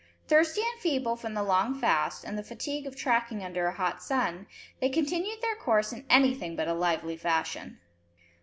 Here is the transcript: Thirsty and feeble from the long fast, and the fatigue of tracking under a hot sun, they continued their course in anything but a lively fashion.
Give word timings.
Thirsty 0.27 0.61
and 0.61 0.81
feeble 0.81 1.15
from 1.15 1.35
the 1.35 1.43
long 1.43 1.79
fast, 1.79 2.23
and 2.23 2.35
the 2.35 2.41
fatigue 2.43 2.87
of 2.87 2.95
tracking 2.95 3.43
under 3.43 3.67
a 3.67 3.73
hot 3.75 4.01
sun, 4.01 4.47
they 4.79 4.89
continued 4.89 5.43
their 5.43 5.55
course 5.55 5.93
in 5.93 6.07
anything 6.09 6.55
but 6.55 6.67
a 6.67 6.73
lively 6.73 7.17
fashion. 7.17 7.77